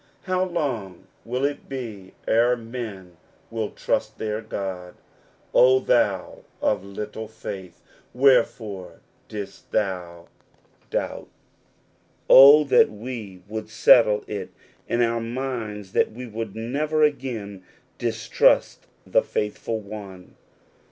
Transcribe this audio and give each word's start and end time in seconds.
How 0.23 0.43
long 0.43 1.05
will 1.23 1.45
it 1.45 1.69
be 1.69 2.13
ere 2.27 2.55
men 2.57 3.17
will 3.51 3.69
trust 3.69 4.17
their 4.17 4.41
God? 4.41 4.95
"O 5.53 5.77
thou 5.77 6.39
of 6.59 6.83
little 6.83 7.27
faith, 7.27 7.79
wherefore 8.11 9.01
didst 9.27 9.71
thou 9.71 10.27
doubt?" 10.89 11.27
go 12.27 12.29
According 12.29 12.29
to 12.29 12.29
the 12.29 12.29
Promise. 12.29 12.31
Oh, 12.31 12.63
that 12.63 12.89
we 12.91 13.41
would 13.47 13.69
settle 13.69 14.23
it 14.25 14.49
in 14.87 15.03
our 15.03 15.21
minds 15.21 15.91
that 15.91 16.15
w^ 16.15 16.31
would 16.31 16.55
never 16.55 17.03
again 17.03 17.63
distrust 17.99 18.87
the 19.05 19.21
Faithful 19.21 19.81
One 19.81 20.35